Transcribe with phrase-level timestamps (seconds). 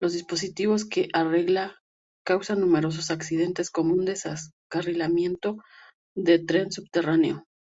[0.00, 1.76] Los dispositivos que "arregla"
[2.24, 5.58] causan numerosos accidentes, como un descarrilamiento
[6.16, 7.44] de tren subterráneo.